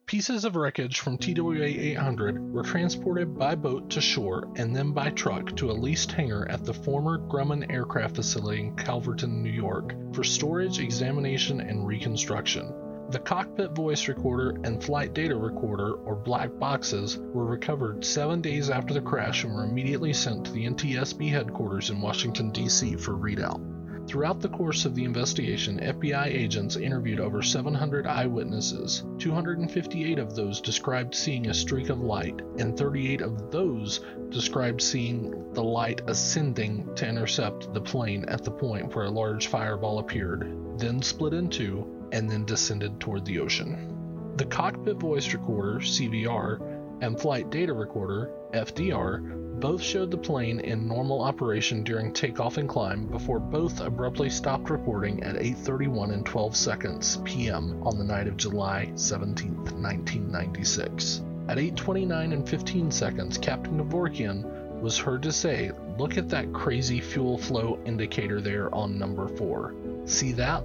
Pieces 0.07 0.45
of 0.45 0.55
wreckage 0.55 1.01
from 1.01 1.19
TWA 1.19 1.65
800 1.65 2.53
were 2.53 2.63
transported 2.63 3.37
by 3.37 3.57
boat 3.57 3.91
to 3.91 4.01
shore 4.01 4.49
and 4.55 4.75
then 4.75 4.93
by 4.93 5.11
truck 5.11 5.57
to 5.57 5.69
a 5.69 5.73
leased 5.73 6.13
hangar 6.13 6.49
at 6.49 6.65
the 6.65 6.73
former 6.73 7.19
Grumman 7.19 7.69
Aircraft 7.73 8.15
Facility 8.15 8.61
in 8.61 8.77
Calverton, 8.77 9.43
New 9.43 9.51
York, 9.51 9.97
for 10.15 10.23
storage, 10.23 10.79
examination, 10.79 11.61
and 11.61 11.85
reconstruction. 11.85 12.73
The 13.09 13.21
cockpit 13.21 13.71
voice 13.71 14.09
recorder 14.09 14.59
and 14.65 14.83
flight 14.83 15.15
data 15.15 15.37
recorder, 15.37 15.93
or 15.93 16.17
black 16.17 16.51
boxes, 16.59 17.19
were 17.19 17.47
recovered 17.47 18.05
seven 18.05 18.41
days 18.41 18.69
after 18.69 18.93
the 18.93 19.01
crash 19.01 19.45
and 19.45 19.55
were 19.55 19.63
immediately 19.63 20.13
sent 20.13 20.47
to 20.47 20.53
the 20.53 20.67
NTSB 20.67 21.31
headquarters 21.31 21.91
in 21.91 22.01
Washington, 22.01 22.51
D.C. 22.51 22.97
for 22.97 23.15
readout. 23.15 23.61
Throughout 24.09 24.41
the 24.41 24.49
course 24.49 24.85
of 24.85 24.95
the 24.95 25.05
investigation, 25.05 25.79
FBI 25.79 26.27
agents 26.27 26.77
interviewed 26.77 27.21
over 27.21 27.43
700 27.43 28.07
eyewitnesses. 28.07 29.05
258 29.19 30.19
of 30.19 30.35
those 30.35 30.61
described 30.61 31.15
seeing 31.15 31.49
a 31.49 31.55
streak 31.55 31.89
of 31.89 32.01
light, 32.01 32.41
and 32.59 32.77
38 32.77 33.21
of 33.21 33.51
those 33.51 34.01
described 34.31 34.81
seeing 34.81 35.53
the 35.55 35.63
light 35.63 36.03
ascending 36.09 36.93
to 36.97 37.09
intercept 37.09 37.73
the 37.73 37.81
plane 37.81 38.25
at 38.27 38.45
the 38.45 38.51
point 38.51 38.95
where 38.95 39.07
a 39.07 39.11
large 39.11 39.47
fireball 39.47 39.99
appeared, 40.01 40.53
then 40.79 41.03
split 41.03 41.35
in 41.35 41.49
two, 41.49 41.96
and 42.13 42.31
then 42.31 42.45
descended 42.45 43.01
toward 43.01 43.25
the 43.25 43.39
ocean. 43.39 44.35
The 44.37 44.45
cockpit 44.45 44.99
voice 44.99 45.33
recorder, 45.33 45.81
CVR, 45.81 46.61
and 47.01 47.19
flight 47.19 47.51
data 47.51 47.73
recorder, 47.73 48.31
FDR, 48.53 49.61
both 49.61 49.81
showed 49.81 50.11
the 50.11 50.19
plane 50.19 50.61
in 50.61 50.87
normal 50.87 51.23
operation 51.23 51.83
during 51.83 52.13
takeoff 52.13 52.59
and 52.59 52.69
climb 52.69 53.07
before 53.07 53.41
both 53.41 53.81
abruptly 53.81 54.29
stopped 54.29 54.69
recording 54.69 55.23
at 55.23 55.37
8:31 55.37 56.13
and 56.13 56.27
12 56.27 56.55
seconds 56.55 57.19
p.m. 57.25 57.83
on 57.83 57.97
the 57.97 58.05
night 58.05 58.29
of 58.29 58.37
July 58.37 58.93
17, 58.95 59.55
1996. 59.55 61.23
At 61.49 61.57
8:29 61.57 62.33
and 62.35 62.47
15 62.47 62.91
seconds, 62.91 63.39
Captain 63.39 63.79
Kevorkian 63.79 64.81
was 64.83 64.99
heard 64.99 65.23
to 65.23 65.33
say, 65.33 65.71
"Look 65.97 66.19
at 66.19 66.29
that 66.29 66.53
crazy 66.53 67.01
fuel 67.01 67.39
flow 67.39 67.79
indicator 67.87 68.43
there 68.43 68.75
on 68.75 68.99
number 68.99 69.27
4. 69.27 69.75
See 70.05 70.33
that? 70.33 70.63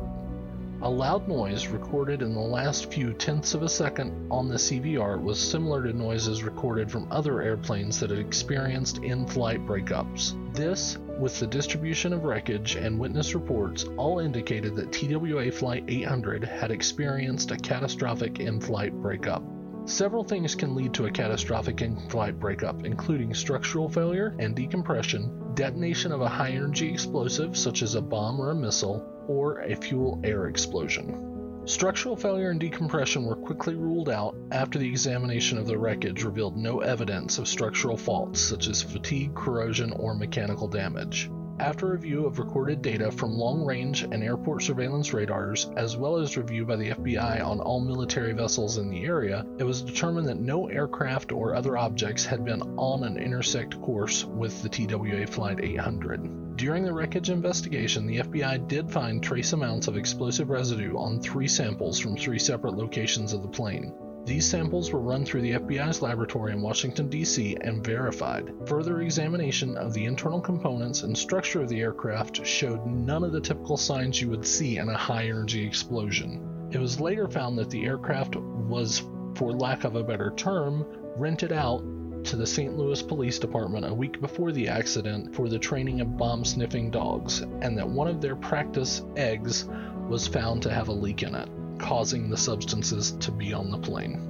A 0.84 0.90
loud 0.90 1.28
noise 1.28 1.68
recorded 1.68 2.24
in 2.24 2.34
the 2.34 2.40
last 2.40 2.92
few 2.92 3.14
tenths 3.14 3.54
of 3.54 3.62
a 3.62 3.70
second 3.70 4.14
on 4.32 4.48
the 4.48 4.56
CVR 4.56 5.22
was 5.22 5.40
similar 5.40 5.84
to 5.84 5.94
noises 5.94 6.42
recorded 6.42 6.90
from 6.90 7.08
other 7.12 7.40
airplanes 7.44 8.00
that 8.00 8.10
had 8.10 8.18
experienced 8.18 8.98
in 8.98 9.28
flight 9.28 9.64
breakups. 9.68 10.34
This, 10.56 10.98
with 11.20 11.40
the 11.40 11.46
distribution 11.46 12.14
of 12.14 12.24
wreckage 12.24 12.78
and 12.78 12.98
witness 12.98 13.36
reports, 13.36 13.84
all 13.96 14.18
indicated 14.18 14.76
that 14.76 14.92
TWA 14.92 15.52
Flight 15.52 15.84
800 15.88 16.44
had 16.44 16.72
experienced 16.72 17.52
a 17.52 17.58
catastrophic 17.58 18.40
in 18.40 18.60
flight 18.60 18.92
breakup. 19.04 19.44
Several 19.86 20.24
things 20.24 20.56
can 20.56 20.74
lead 20.74 20.96
to 20.96 21.06
a 21.06 21.12
catastrophic 21.12 21.84
in 21.84 21.96
flight 22.10 22.40
breakup, 22.40 22.86
including 22.86 23.36
structural 23.36 23.88
failure 23.88 24.36
and 24.40 24.56
decompression, 24.56 25.54
detonation 25.54 26.12
of 26.12 26.22
a 26.22 26.28
high 26.28 26.52
energy 26.52 26.90
explosive 26.90 27.56
such 27.56 27.84
as 27.84 27.94
a 27.94 28.02
bomb 28.02 28.40
or 28.40 28.50
a 28.50 28.56
missile, 28.56 29.21
or 29.32 29.62
a 29.62 29.76
fuel 29.76 30.20
air 30.26 30.48
explosion. 30.48 31.62
Structural 31.66 32.18
failure 32.18 32.50
and 32.50 32.60
decompression 32.60 33.24
were 33.24 33.36
quickly 33.36 33.76
ruled 33.76 34.10
out 34.10 34.36
after 34.52 34.78
the 34.78 34.88
examination 34.88 35.58
of 35.58 35.68
the 35.68 35.78
wreckage 35.78 36.24
revealed 36.24 36.58
no 36.58 36.80
evidence 36.80 37.38
of 37.38 37.48
structural 37.48 37.96
faults 37.96 38.42
such 38.42 38.68
as 38.68 38.82
fatigue, 38.82 39.34
corrosion, 39.34 39.94
or 39.94 40.14
mechanical 40.16 40.68
damage. 40.68 41.30
After 41.60 41.86
review 41.86 42.26
of 42.26 42.40
recorded 42.40 42.82
data 42.82 43.12
from 43.12 43.38
long 43.38 43.64
range 43.64 44.02
and 44.02 44.24
airport 44.24 44.64
surveillance 44.64 45.14
radars, 45.14 45.70
as 45.78 45.96
well 45.96 46.18
as 46.18 46.36
review 46.36 46.66
by 46.66 46.76
the 46.76 46.90
FBI 46.90 47.46
on 47.46 47.60
all 47.60 47.80
military 47.80 48.34
vessels 48.34 48.80
in 48.80 48.90
the 48.90 49.06
area, 49.06 49.46
it 49.60 49.64
was 49.64 49.84
determined 49.84 50.28
that 50.28 50.42
no 50.42 50.68
aircraft 50.68 51.32
or 51.32 51.54
other 51.54 51.78
objects 51.78 52.26
had 52.26 52.44
been 52.44 52.64
on 52.78 53.04
an 53.04 53.18
intersect 53.18 53.80
course 53.80 54.26
with 54.26 54.62
the 54.64 54.70
TWA 54.70 55.28
Flight 55.28 55.60
800. 55.62 56.41
During 56.56 56.84
the 56.84 56.94
wreckage 56.94 57.30
investigation, 57.30 58.06
the 58.06 58.18
FBI 58.18 58.68
did 58.68 58.92
find 58.92 59.24
trace 59.24 59.54
amounts 59.54 59.88
of 59.88 59.98
explosive 59.98 60.50
residue 60.50 60.96
on 60.98 61.20
three 61.20 61.48
samples 61.48 61.98
from 61.98 62.16
three 62.16 62.40
separate 62.40 62.76
locations 62.76 63.34
of 63.34 63.42
the 63.42 63.48
plane. 63.48 63.94
These 64.26 64.48
samples 64.48 64.92
were 64.92 65.00
run 65.00 65.26
through 65.26 65.42
the 65.42 65.54
FBI's 65.54 66.04
laboratory 66.04 66.52
in 66.52 66.62
Washington, 66.62 67.10
D.C., 67.10 67.58
and 67.62 67.84
verified. 67.84 68.54
Further 68.68 69.02
examination 69.02 69.76
of 69.78 69.94
the 69.94 70.06
internal 70.06 70.40
components 70.40 71.02
and 71.02 71.18
structure 71.18 71.62
of 71.62 71.70
the 71.70 71.82
aircraft 71.82 72.46
showed 72.46 72.86
none 72.86 73.24
of 73.24 73.32
the 73.32 73.42
typical 73.42 73.78
signs 73.78 74.22
you 74.22 74.30
would 74.30 74.46
see 74.46 74.78
in 74.78 74.90
a 74.90 74.98
high 74.98 75.26
energy 75.26 75.66
explosion. 75.66 76.70
It 76.72 76.78
was 76.78 77.02
later 77.02 77.28
found 77.28 77.58
that 77.58 77.72
the 77.72 77.84
aircraft 77.84 78.36
was, 78.36 79.02
for 79.36 79.54
lack 79.54 79.86
of 79.86 79.96
a 79.96 80.04
better 80.04 80.32
term, 80.38 80.86
rented 81.18 81.52
out 81.52 81.84
to 82.24 82.36
the 82.36 82.48
St. 82.48 82.78
Louis 82.78 83.02
Police 83.02 83.40
Department 83.40 83.86
a 83.86 83.94
week 83.94 84.22
before 84.22 84.52
the 84.52 84.68
accident 84.68 85.36
for 85.36 85.50
the 85.50 85.60
training 85.60 86.02
of 86.02 86.18
bomb 86.18 86.46
sniffing 86.46 86.92
dogs, 86.92 87.42
and 87.62 87.78
that 87.78 87.88
one 87.88 88.08
of 88.08 88.22
their 88.22 88.36
practice 88.36 89.04
eggs 89.16 89.66
was 90.08 90.28
found 90.28 90.62
to 90.64 90.72
have 90.72 90.88
a 90.88 90.94
leak 90.94 91.24
in 91.24 91.36
it 91.36 91.50
causing 91.82 92.30
the 92.30 92.38
substances 92.38 93.14
to 93.14 93.32
be 93.32 93.54
on 93.54 93.72
the 93.72 93.78
plane. 93.78 94.28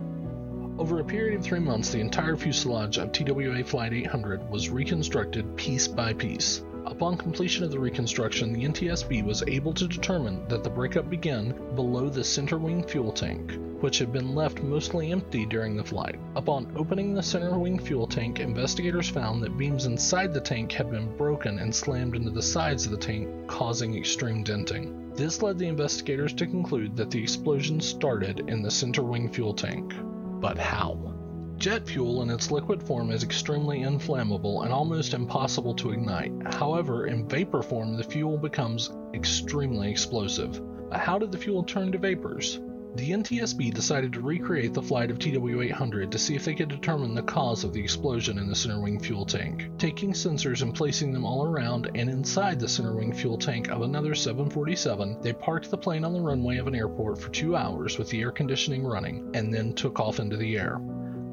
Over 0.79 0.99
a 0.99 1.03
period 1.03 1.37
of 1.37 1.43
three 1.43 1.59
months, 1.59 1.91
the 1.91 1.99
entire 1.99 2.35
fuselage 2.35 2.97
of 2.97 3.11
TWA 3.11 3.63
Flight 3.63 3.93
800 3.93 4.49
was 4.49 4.69
reconstructed 4.69 5.55
piece 5.57 5.87
by 5.87 6.13
piece. 6.13 6.63
Upon 6.85 7.17
completion 7.17 7.63
of 7.63 7.71
the 7.71 7.79
reconstruction, 7.79 8.53
the 8.53 8.63
NTSB 8.63 9.23
was 9.23 9.43
able 9.43 9.73
to 9.73 9.87
determine 9.87 10.47
that 10.47 10.63
the 10.63 10.69
breakup 10.69 11.09
began 11.09 11.53
below 11.75 12.09
the 12.09 12.23
center 12.23 12.57
wing 12.57 12.83
fuel 12.83 13.11
tank, 13.11 13.51
which 13.81 13.99
had 13.99 14.13
been 14.13 14.33
left 14.33 14.63
mostly 14.63 15.11
empty 15.11 15.45
during 15.45 15.75
the 15.75 15.83
flight. 15.83 16.19
Upon 16.35 16.71
opening 16.75 17.13
the 17.13 17.23
center 17.23 17.57
wing 17.57 17.79
fuel 17.79 18.07
tank, 18.07 18.39
investigators 18.39 19.09
found 19.09 19.43
that 19.43 19.57
beams 19.57 19.85
inside 19.85 20.33
the 20.33 20.39
tank 20.39 20.71
had 20.71 20.89
been 20.89 21.15
broken 21.17 21.59
and 21.59 21.73
slammed 21.73 22.15
into 22.15 22.31
the 22.31 22.41
sides 22.41 22.85
of 22.85 22.91
the 22.91 22.97
tank, 22.97 23.27
causing 23.47 23.97
extreme 23.97 24.43
denting. 24.43 25.11
This 25.15 25.41
led 25.41 25.59
the 25.59 25.67
investigators 25.67 26.33
to 26.33 26.47
conclude 26.47 26.95
that 26.95 27.11
the 27.11 27.21
explosion 27.21 27.81
started 27.81 28.49
in 28.49 28.61
the 28.61 28.71
center 28.71 29.03
wing 29.03 29.29
fuel 29.29 29.53
tank. 29.53 29.93
But 30.39 30.57
how? 30.57 31.13
Jet 31.57 31.87
fuel 31.87 32.23
in 32.23 32.31
its 32.31 32.49
liquid 32.49 32.81
form 32.81 33.11
is 33.11 33.23
extremely 33.23 33.81
inflammable 33.81 34.63
and 34.63 34.73
almost 34.73 35.13
impossible 35.13 35.75
to 35.75 35.91
ignite. 35.91 36.31
However, 36.55 37.05
in 37.05 37.27
vapor 37.27 37.61
form, 37.61 37.97
the 37.97 38.03
fuel 38.03 38.37
becomes 38.37 38.89
extremely 39.13 39.91
explosive. 39.91 40.59
But 40.89 40.99
how 40.99 41.19
did 41.19 41.31
the 41.31 41.37
fuel 41.37 41.63
turn 41.63 41.91
to 41.91 41.99
vapors? 41.99 42.59
The 42.93 43.11
NTSB 43.11 43.73
decided 43.73 44.11
to 44.13 44.19
recreate 44.19 44.73
the 44.73 44.81
flight 44.81 45.11
of 45.11 45.17
TW-800 45.17 46.11
to 46.11 46.19
see 46.19 46.35
if 46.35 46.43
they 46.43 46.53
could 46.53 46.67
determine 46.67 47.15
the 47.15 47.21
cause 47.21 47.63
of 47.63 47.71
the 47.71 47.81
explosion 47.81 48.37
in 48.37 48.49
the 48.49 48.55
center 48.55 48.81
wing 48.81 48.99
fuel 48.99 49.25
tank. 49.25 49.69
Taking 49.77 50.11
sensors 50.11 50.61
and 50.61 50.75
placing 50.75 51.13
them 51.13 51.23
all 51.23 51.45
around 51.45 51.89
and 51.95 52.09
inside 52.09 52.59
the 52.59 52.67
center 52.67 52.93
wing 52.93 53.13
fuel 53.13 53.37
tank 53.37 53.69
of 53.69 53.81
another 53.81 54.13
747, 54.13 55.21
they 55.21 55.31
parked 55.31 55.71
the 55.71 55.77
plane 55.77 56.03
on 56.03 56.11
the 56.11 56.19
runway 56.19 56.57
of 56.57 56.67
an 56.67 56.75
airport 56.75 57.21
for 57.21 57.29
two 57.29 57.55
hours 57.55 57.97
with 57.97 58.09
the 58.09 58.19
air 58.19 58.31
conditioning 58.31 58.83
running, 58.83 59.31
and 59.33 59.53
then 59.53 59.71
took 59.71 60.01
off 60.01 60.19
into 60.19 60.35
the 60.35 60.57
air. 60.57 60.81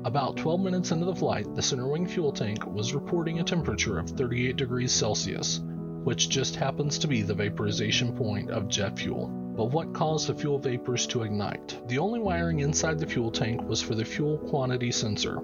About 0.05 0.37
12 0.37 0.61
minutes 0.61 0.93
into 0.93 1.07
the 1.07 1.15
flight, 1.15 1.53
the 1.57 1.63
center 1.63 1.89
wing 1.89 2.07
fuel 2.07 2.31
tank 2.31 2.65
was 2.67 2.95
reporting 2.95 3.41
a 3.41 3.45
temperature 3.45 3.99
of 3.99 4.09
38 4.11 4.57
degrees 4.57 4.93
Celsius, 4.93 5.61
which 6.05 6.29
just 6.29 6.57
happens 6.57 6.99
to 6.99 7.09
be 7.09 7.23
the 7.23 7.35
vaporization 7.35 8.13
point 8.17 8.51
of 8.51 8.69
jet 8.69 8.99
fuel. 8.99 9.27
But 9.27 9.73
what 9.73 9.93
caused 9.93 10.29
the 10.29 10.35
fuel 10.35 10.59
vapors 10.59 11.07
to 11.09 11.23
ignite? 11.23 11.81
The 11.89 11.99
only 11.99 12.21
wiring 12.21 12.61
inside 12.61 12.99
the 12.99 13.07
fuel 13.07 13.31
tank 13.31 13.63
was 13.69 13.83
for 13.83 13.95
the 13.95 14.05
fuel 14.05 14.39
quantity 14.39 14.93
sensor. 14.93 15.41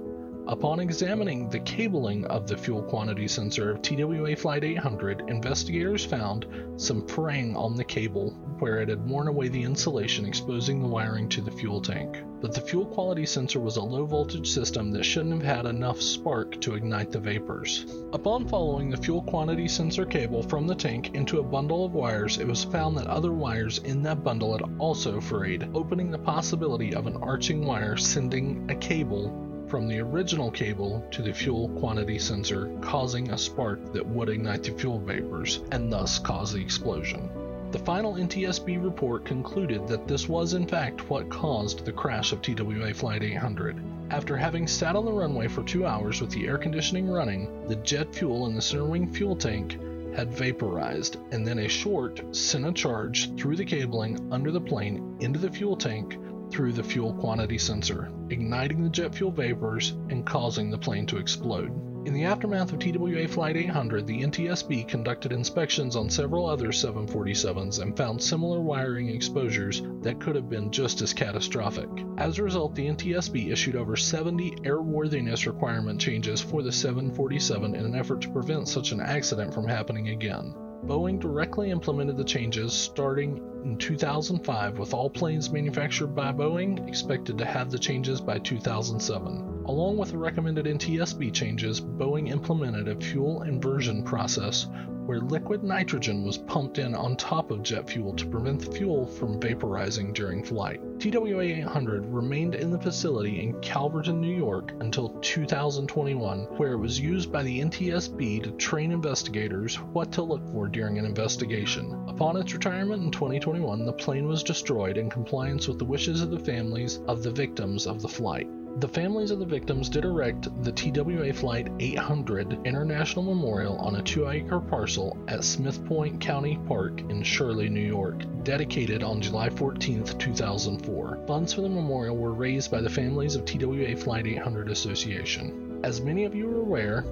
Upon 0.46 0.78
examining 0.78 1.48
the 1.48 1.60
cabling 1.60 2.26
of 2.26 2.46
the 2.46 2.56
fuel 2.56 2.82
quantity 2.82 3.26
sensor 3.28 3.70
of 3.70 3.80
TWA 3.80 4.36
Flight 4.36 4.62
800, 4.62 5.24
investigators 5.28 6.04
found 6.04 6.46
some 6.76 7.06
fraying 7.06 7.56
on 7.56 7.76
the 7.76 7.84
cable 7.84 8.30
where 8.58 8.80
it 8.80 8.90
had 8.90 9.08
worn 9.08 9.28
away 9.28 9.48
the 9.48 9.62
insulation, 9.62 10.26
exposing 10.26 10.82
the 10.82 10.88
wiring 10.88 11.30
to 11.30 11.40
the 11.40 11.50
fuel 11.50 11.80
tank. 11.80 12.22
But 12.42 12.52
the 12.52 12.60
fuel 12.60 12.84
quality 12.84 13.24
sensor 13.24 13.58
was 13.58 13.78
a 13.78 13.82
low 13.82 14.04
voltage 14.04 14.50
system 14.50 14.90
that 14.92 15.04
shouldn't 15.04 15.42
have 15.42 15.56
had 15.56 15.66
enough 15.66 16.02
spark 16.02 16.60
to 16.60 16.74
ignite 16.74 17.10
the 17.10 17.20
vapors. 17.20 17.86
Upon 18.12 18.46
following 18.46 18.90
the 18.90 18.98
fuel 18.98 19.22
quantity 19.22 19.66
sensor 19.66 20.04
cable 20.04 20.42
from 20.42 20.66
the 20.66 20.74
tank 20.74 21.14
into 21.14 21.40
a 21.40 21.42
bundle 21.42 21.86
of 21.86 21.94
wires, 21.94 22.36
it 22.36 22.46
was 22.46 22.64
found 22.64 22.98
that 22.98 23.06
other 23.06 23.32
wires 23.32 23.78
in 23.78 24.02
that 24.02 24.22
bundle 24.22 24.52
had 24.52 24.62
also 24.78 25.22
frayed, 25.22 25.70
opening 25.74 26.10
the 26.10 26.18
possibility 26.18 26.94
of 26.94 27.06
an 27.06 27.16
arching 27.16 27.64
wire 27.64 27.96
sending 27.96 28.70
a 28.70 28.74
cable 28.74 29.43
from 29.68 29.88
the 29.88 30.00
original 30.00 30.50
cable 30.50 31.06
to 31.10 31.22
the 31.22 31.32
fuel 31.32 31.68
quantity 31.80 32.18
sensor, 32.18 32.70
causing 32.80 33.30
a 33.30 33.38
spark 33.38 33.92
that 33.92 34.06
would 34.06 34.28
ignite 34.28 34.62
the 34.62 34.70
fuel 34.72 34.98
vapors 34.98 35.60
and 35.72 35.92
thus 35.92 36.18
cause 36.18 36.52
the 36.52 36.60
explosion. 36.60 37.28
The 37.70 37.78
final 37.80 38.14
NTSB 38.14 38.82
report 38.82 39.24
concluded 39.24 39.88
that 39.88 40.06
this 40.06 40.28
was 40.28 40.54
in 40.54 40.66
fact 40.66 41.10
what 41.10 41.28
caused 41.28 41.84
the 41.84 41.92
crash 41.92 42.32
of 42.32 42.40
TWA 42.40 42.94
Flight 42.94 43.24
800. 43.24 43.82
After 44.10 44.36
having 44.36 44.68
sat 44.68 44.94
on 44.94 45.04
the 45.04 45.12
runway 45.12 45.48
for 45.48 45.64
two 45.64 45.84
hours 45.86 46.20
with 46.20 46.30
the 46.30 46.46
air 46.46 46.58
conditioning 46.58 47.08
running, 47.08 47.66
the 47.66 47.76
jet 47.76 48.14
fuel 48.14 48.46
in 48.46 48.54
the 48.54 48.62
center 48.62 48.84
wing 48.84 49.12
fuel 49.12 49.34
tank 49.34 49.78
had 50.14 50.30
vaporized, 50.30 51.16
and 51.32 51.44
then 51.44 51.58
a 51.58 51.68
short 51.68 52.22
sent 52.30 52.64
a 52.64 52.72
charge 52.72 53.34
through 53.36 53.56
the 53.56 53.64
cabling 53.64 54.28
under 54.30 54.52
the 54.52 54.60
plane 54.60 55.16
into 55.20 55.40
the 55.40 55.50
fuel 55.50 55.76
tank 55.76 56.16
through 56.54 56.72
the 56.72 56.84
fuel 56.84 57.12
quantity 57.14 57.58
sensor, 57.58 58.12
igniting 58.30 58.84
the 58.84 58.88
jet 58.88 59.12
fuel 59.12 59.32
vapors 59.32 59.90
and 60.08 60.24
causing 60.24 60.70
the 60.70 60.78
plane 60.78 61.04
to 61.04 61.16
explode. 61.16 61.72
In 62.06 62.14
the 62.14 62.22
aftermath 62.22 62.72
of 62.72 62.78
TWA 62.78 63.26
Flight 63.26 63.56
800, 63.56 64.06
the 64.06 64.22
NTSB 64.22 64.86
conducted 64.86 65.32
inspections 65.32 65.96
on 65.96 66.08
several 66.08 66.46
other 66.46 66.68
747s 66.68 67.82
and 67.82 67.96
found 67.96 68.22
similar 68.22 68.60
wiring 68.60 69.08
exposures 69.08 69.82
that 70.02 70.20
could 70.20 70.36
have 70.36 70.48
been 70.48 70.70
just 70.70 71.02
as 71.02 71.12
catastrophic. 71.12 71.88
As 72.18 72.38
a 72.38 72.44
result, 72.44 72.76
the 72.76 72.86
NTSB 72.86 73.50
issued 73.50 73.74
over 73.74 73.96
70 73.96 74.52
airworthiness 74.62 75.46
requirement 75.46 76.00
changes 76.00 76.40
for 76.40 76.62
the 76.62 76.70
747 76.70 77.74
in 77.74 77.84
an 77.84 77.96
effort 77.96 78.20
to 78.20 78.30
prevent 78.30 78.68
such 78.68 78.92
an 78.92 79.00
accident 79.00 79.52
from 79.52 79.66
happening 79.66 80.10
again. 80.10 80.54
Boeing 80.86 81.18
directly 81.18 81.70
implemented 81.70 82.18
the 82.18 82.24
changes 82.24 82.74
starting 82.74 83.40
in 83.64 83.78
2005, 83.78 84.78
with 84.78 84.92
all 84.92 85.08
planes 85.08 85.50
manufactured 85.50 86.08
by 86.08 86.30
Boeing 86.30 86.86
expected 86.86 87.38
to 87.38 87.44
have 87.46 87.70
the 87.70 87.78
changes 87.78 88.20
by 88.20 88.38
2007. 88.38 89.64
Along 89.66 89.96
with 89.96 90.10
the 90.10 90.18
recommended 90.18 90.66
NTSB 90.66 91.32
changes, 91.32 91.80
Boeing 91.80 92.28
implemented 92.28 92.88
a 92.88 93.00
fuel 93.00 93.42
inversion 93.44 94.02
process 94.02 94.66
where 95.06 95.20
liquid 95.20 95.62
nitrogen 95.62 96.24
was 96.24 96.38
pumped 96.38 96.78
in 96.78 96.94
on 96.94 97.16
top 97.16 97.50
of 97.50 97.62
jet 97.62 97.88
fuel 97.88 98.14
to 98.14 98.26
prevent 98.26 98.60
the 98.60 98.72
fuel 98.72 99.06
from 99.06 99.38
vaporizing 99.38 100.12
during 100.14 100.42
flight. 100.42 100.80
TWA 100.98 101.40
800 101.40 102.06
remained 102.06 102.54
in 102.54 102.70
the 102.70 102.78
facility 102.78 103.40
in 103.42 103.60
Calverton, 103.60 104.20
New 104.20 104.34
York 104.34 104.72
until 104.80 105.10
2021, 105.20 106.40
where 106.56 106.72
it 106.72 106.78
was 106.78 106.98
used 106.98 107.30
by 107.30 107.42
the 107.42 107.60
NTSB 107.60 108.42
to 108.42 108.50
train 108.52 108.92
investigators 108.92 109.76
what 109.76 110.10
to 110.12 110.22
look 110.22 110.46
for 110.50 110.68
during 110.68 110.98
an 110.98 111.04
investigation. 111.04 112.04
Upon 112.08 112.36
its 112.36 112.54
retirement 112.54 113.02
in 113.02 113.10
2021, 113.10 113.84
the 113.84 113.92
plane 113.92 114.26
was 114.26 114.42
destroyed 114.42 114.96
in 114.96 115.10
compliance 115.10 115.68
with 115.68 115.78
the 115.78 115.84
wishes 115.84 116.22
of 116.22 116.30
the 116.30 116.38
families 116.38 117.00
of 117.06 117.22
the 117.22 117.30
victims 117.30 117.86
of 117.86 118.00
the 118.00 118.08
flight. 118.08 118.48
The 118.78 118.88
families 118.88 119.30
of 119.30 119.38
the 119.38 119.44
victims 119.44 119.88
did 119.88 120.04
erect 120.04 120.48
the 120.64 120.72
TWA 120.72 121.32
Flight 121.32 121.68
800 121.78 122.66
International 122.66 123.24
Memorial 123.24 123.76
on 123.76 123.94
a 123.94 124.02
two 124.02 124.28
acre 124.28 124.58
parcel 124.58 125.16
at 125.28 125.44
Smith 125.44 125.84
Point 125.86 126.20
County 126.20 126.58
Park 126.66 127.00
in 127.08 127.22
Shirley, 127.22 127.68
New 127.68 127.86
York, 127.86 128.24
dedicated 128.42 129.04
on 129.04 129.20
July 129.20 129.48
14, 129.48 130.02
2004. 130.04 131.18
Funds 131.24 131.52
for 131.52 131.60
the 131.60 131.68
memorial 131.68 132.16
were 132.16 132.34
raised 132.34 132.72
by 132.72 132.80
the 132.80 132.90
families 132.90 133.36
of 133.36 133.44
TWA 133.44 133.94
Flight 133.96 134.26
800 134.26 134.68
Association. 134.68 135.78
As 135.84 136.00
many 136.00 136.24
of 136.24 136.34
you 136.34 136.50
are 136.50 136.60
aware, 136.60 137.04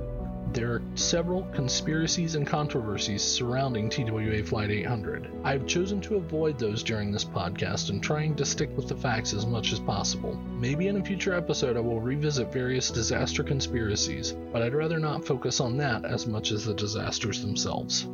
there 0.52 0.72
are 0.72 0.82
several 0.94 1.44
conspiracies 1.54 2.34
and 2.34 2.46
controversies 2.46 3.22
surrounding 3.22 3.88
TWA 3.88 4.42
Flight 4.42 4.70
800. 4.70 5.30
I 5.44 5.52
have 5.52 5.66
chosen 5.66 6.00
to 6.02 6.16
avoid 6.16 6.58
those 6.58 6.82
during 6.82 7.10
this 7.10 7.24
podcast 7.24 7.88
and 7.88 8.02
trying 8.02 8.34
to 8.36 8.44
stick 8.44 8.76
with 8.76 8.86
the 8.86 8.96
facts 8.96 9.32
as 9.32 9.46
much 9.46 9.72
as 9.72 9.80
possible. 9.80 10.34
Maybe 10.58 10.88
in 10.88 10.98
a 10.98 11.04
future 11.04 11.32
episode 11.32 11.78
I 11.78 11.80
will 11.80 12.00
revisit 12.00 12.52
various 12.52 12.90
disaster 12.90 13.42
conspiracies, 13.42 14.32
but 14.52 14.60
I'd 14.60 14.74
rather 14.74 14.98
not 14.98 15.24
focus 15.24 15.58
on 15.58 15.78
that 15.78 16.04
as 16.04 16.26
much 16.26 16.52
as 16.52 16.66
the 16.66 16.74
disasters 16.74 17.40
themselves. 17.40 18.06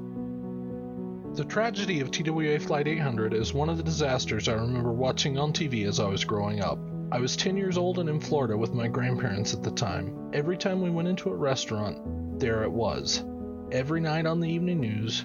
The 1.35 1.45
tragedy 1.45 2.01
of 2.01 2.13
TWA 2.13 2.61
Flight 2.61 2.87
800 2.87 3.35
is 3.35 3.53
one 3.53 3.69
of 3.69 3.79
the 3.79 3.83
disasters 3.83 4.49
I 4.49 4.55
remember 4.55 4.93
watching 4.93 5.39
on 5.39 5.53
TV 5.53 5.89
as 5.89 5.99
I 5.99 6.07
was 6.07 6.25
growing 6.25 6.63
up. 6.63 6.79
I 7.11 7.19
was 7.19 7.37
10 7.37 7.57
years 7.57 7.79
old 7.79 7.99
and 7.99 8.09
in 8.09 8.21
Florida 8.21 8.57
with 8.57 8.75
my 8.75 8.87
grandparents 8.87 9.55
at 9.55 9.63
the 9.63 9.71
time. 9.71 10.31
Every 10.35 10.59
time 10.59 10.83
we 10.83 10.91
went 10.91 11.09
into 11.09 11.31
a 11.31 11.35
restaurant, 11.35 11.97
there 12.39 12.63
it 12.63 12.73
was. 12.73 13.25
Every 13.73 14.01
night 14.01 14.27
on 14.27 14.41
the 14.41 14.49
evening 14.49 14.81
news, 14.81 15.25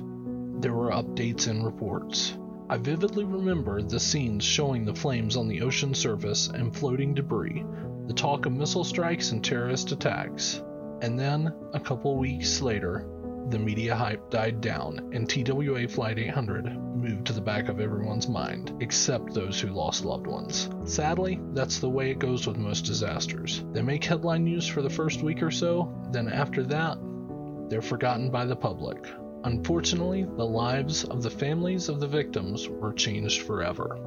there 0.62 0.74
were 0.74 0.92
updates 0.92 1.48
and 1.48 1.66
reports. 1.66 2.38
I 2.70 2.78
vividly 2.78 3.24
remember 3.24 3.82
the 3.82 4.00
scenes 4.00 4.44
showing 4.44 4.86
the 4.86 4.96
flames 4.96 5.38
on 5.38 5.48
the 5.48 5.62
ocean 5.62 5.94
surface 5.94 6.48
and 6.48 6.76
floating 6.76 7.14
debris, 7.14 7.66
the 8.08 8.14
talk 8.14 8.46
of 8.46 8.54
missile 8.54 8.84
strikes 8.84 9.32
and 9.32 9.44
terrorist 9.44 9.92
attacks. 9.92 10.62
And 11.02 11.20
then, 11.20 11.54
a 11.74 11.80
couple 11.80 12.18
weeks 12.18 12.62
later, 12.62 13.08
the 13.50 13.60
media 13.60 13.96
hype 13.96 14.30
died 14.30 14.62
down 14.62 15.12
and 15.14 15.30
TWA 15.30 15.88
Flight 15.88 16.18
800 16.18 16.83
moved 17.04 17.28
to 17.28 17.34
the 17.34 17.42
back 17.42 17.68
of 17.68 17.82
everyone's 17.82 18.30
mind, 18.30 18.76
except 18.80 19.34
those 19.34 19.60
who 19.60 19.68
lost 19.68 20.06
loved 20.06 20.26
ones. 20.26 20.70
Sadly, 20.86 21.42
that's 21.52 21.80
the 21.80 21.90
way 21.90 22.10
it 22.10 22.20
goes 22.20 22.48
with 22.48 22.58
most 22.58 22.86
disasters. 22.86 23.66
They 23.74 23.82
make 23.82 24.06
headline 24.06 24.46
news 24.46 24.66
for 24.66 24.82
the 24.82 24.90
first 24.90 25.22
week 25.22 25.44
or 25.44 25.52
so, 25.52 25.94
then 26.12 26.30
after 26.30 26.64
that, 26.64 26.98
they're 27.70 27.82
forgotten 27.82 28.32
by 28.32 28.46
the 28.46 28.56
public. 28.56 29.06
Unfortunately, 29.44 30.24
the 30.24 30.46
lives 30.46 31.04
of 31.04 31.22
the 31.22 31.30
families 31.30 31.90
of 31.90 32.00
the 32.00 32.08
victims 32.08 32.70
were 32.70 32.94
changed 32.94 33.42
forever. 33.42 34.00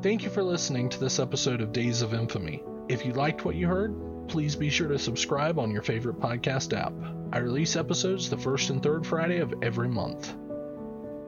Thank 0.00 0.24
you 0.24 0.30
for 0.30 0.42
listening 0.42 0.88
to 0.88 0.98
this 0.98 1.18
episode 1.18 1.60
of 1.60 1.72
Days 1.72 2.00
of 2.00 2.14
Infamy. 2.14 2.62
If 2.88 3.04
you 3.04 3.12
liked 3.12 3.44
what 3.44 3.56
you 3.56 3.66
heard, 3.66 3.94
please 4.28 4.56
be 4.56 4.70
sure 4.70 4.88
to 4.88 4.98
subscribe 4.98 5.58
on 5.58 5.70
your 5.70 5.82
favorite 5.82 6.18
podcast 6.18 6.74
app. 6.74 6.94
I 7.32 7.38
release 7.38 7.76
episodes 7.76 8.30
the 8.30 8.38
first 8.38 8.70
and 8.70 8.82
third 8.82 9.06
Friday 9.06 9.40
of 9.40 9.52
every 9.60 9.88
month. 9.88 10.34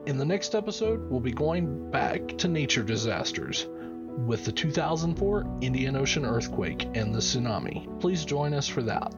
In 0.05 0.19
the 0.19 0.25
next 0.25 0.57
episode, 0.57 1.09
we'll 1.09 1.21
be 1.21 1.31
going 1.31 1.89
back 1.93 2.37
to 2.39 2.49
nature 2.49 2.83
disasters 2.83 3.69
with 4.27 4.45
the 4.45 4.51
2004 4.51 5.59
Indian 5.61 5.95
Ocean 5.95 6.27
earthquake 6.27 6.89
and 6.95 7.15
the 7.15 7.21
tsunami. 7.21 8.01
Please 8.01 8.25
join 8.25 8.53
us 8.53 8.67
for 8.67 8.83
that. 8.83 9.15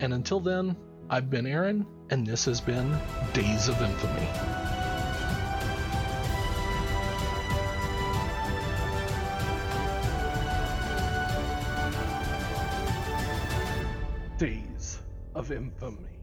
And 0.00 0.12
until 0.12 0.38
then, 0.38 0.76
I've 1.08 1.30
been 1.30 1.46
Aaron, 1.46 1.86
and 2.10 2.26
this 2.26 2.44
has 2.44 2.60
been 2.60 2.98
Days 3.32 3.68
of 3.68 3.80
Infamy. 3.80 4.28
Days 14.36 15.00
of 15.34 15.50
Infamy. 15.50 16.19